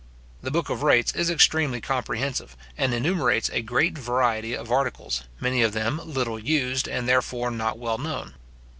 [0.41, 5.61] The book of rates is extremely comprehensive, and enumerates a great variety of articles, many
[5.61, 8.33] of them little used, and, therefore, not well known.